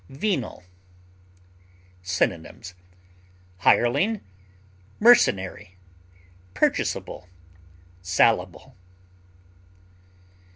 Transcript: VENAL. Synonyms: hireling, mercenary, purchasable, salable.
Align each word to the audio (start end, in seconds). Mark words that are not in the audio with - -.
VENAL. 0.09 0.63
Synonyms: 2.01 2.73
hireling, 3.59 4.21
mercenary, 4.99 5.77
purchasable, 6.55 7.29
salable. 8.01 8.75